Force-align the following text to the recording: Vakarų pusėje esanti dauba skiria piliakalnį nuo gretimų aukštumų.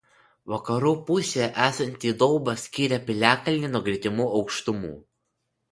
Vakarų 0.53 0.93
pusėje 1.09 1.49
esanti 1.67 2.15
dauba 2.23 2.57
skiria 2.65 3.01
piliakalnį 3.11 3.73
nuo 3.77 3.87
gretimų 3.91 4.31
aukštumų. 4.41 4.95